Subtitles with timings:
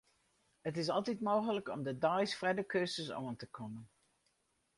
[0.69, 3.85] It is altyd mooglik om de deis foar de kursus oan te kommen.